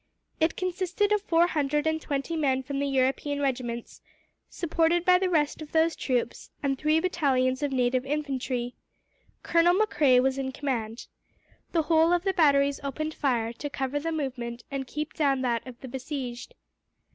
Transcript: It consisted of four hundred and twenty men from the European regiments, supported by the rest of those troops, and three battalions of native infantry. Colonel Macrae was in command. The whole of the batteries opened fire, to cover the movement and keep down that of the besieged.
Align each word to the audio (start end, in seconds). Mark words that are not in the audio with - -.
It 0.39 0.55
consisted 0.55 1.11
of 1.11 1.21
four 1.21 1.45
hundred 1.45 1.85
and 1.85 2.01
twenty 2.01 2.35
men 2.35 2.63
from 2.63 2.79
the 2.79 2.87
European 2.87 3.39
regiments, 3.39 4.01
supported 4.49 5.05
by 5.05 5.19
the 5.19 5.29
rest 5.29 5.61
of 5.61 5.73
those 5.73 5.95
troops, 5.95 6.49
and 6.63 6.75
three 6.75 6.99
battalions 6.99 7.61
of 7.61 7.71
native 7.71 8.03
infantry. 8.03 8.73
Colonel 9.43 9.75
Macrae 9.75 10.19
was 10.19 10.39
in 10.39 10.53
command. 10.53 11.05
The 11.71 11.83
whole 11.83 12.11
of 12.13 12.23
the 12.23 12.33
batteries 12.33 12.79
opened 12.83 13.13
fire, 13.13 13.53
to 13.53 13.69
cover 13.69 13.99
the 13.99 14.11
movement 14.11 14.63
and 14.71 14.87
keep 14.87 15.13
down 15.13 15.41
that 15.41 15.67
of 15.67 15.79
the 15.81 15.87
besieged. 15.87 16.55